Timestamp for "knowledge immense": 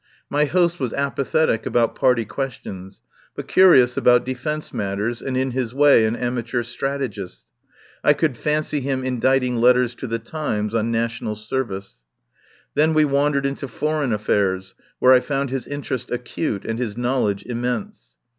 16.97-18.17